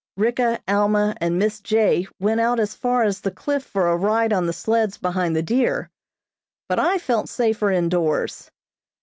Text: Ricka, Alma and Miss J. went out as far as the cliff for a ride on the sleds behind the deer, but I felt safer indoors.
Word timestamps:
Ricka, 0.17 0.59
Alma 0.67 1.15
and 1.21 1.37
Miss 1.37 1.59
J. 1.61 2.07
went 2.19 2.41
out 2.41 2.59
as 2.59 2.73
far 2.73 3.03
as 3.03 3.21
the 3.21 3.29
cliff 3.29 3.63
for 3.63 3.87
a 3.87 3.95
ride 3.95 4.33
on 4.33 4.47
the 4.47 4.51
sleds 4.51 4.97
behind 4.97 5.35
the 5.35 5.43
deer, 5.43 5.91
but 6.67 6.79
I 6.79 6.97
felt 6.97 7.29
safer 7.29 7.69
indoors. 7.69 8.49